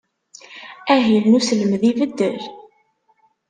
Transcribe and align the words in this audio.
Ahil 0.93 1.23
n 1.29 1.37
uselmed 1.37 1.83
ibeddel? 1.89 2.41